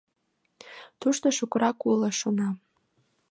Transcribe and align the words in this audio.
Тушто 0.99 1.27
шукырак 1.37 1.79
уло, 1.89 2.09
шона. 2.19 2.49